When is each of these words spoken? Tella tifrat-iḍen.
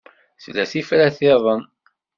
Tella 0.43 0.63
tifrat-iḍen. 0.71 1.61